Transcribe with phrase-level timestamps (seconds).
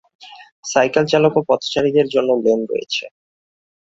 [0.65, 3.03] Cycle চালক ও পথচারীদের জন্য লেন রয়েছে।